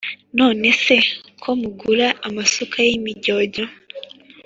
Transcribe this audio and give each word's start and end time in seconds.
None 0.39 0.67
se 0.83 0.95
ko 1.41 1.49
mugura 1.61 2.07
amasuka 2.27 2.77
y’imijyojyo? 2.87 3.63